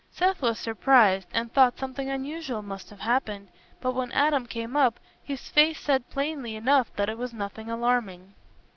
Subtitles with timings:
[0.09, 3.49] Seth was surprised, and thought something unusual must have happened,
[3.81, 8.33] but when Adam came up, his face said plainly enough that it was nothing alarming.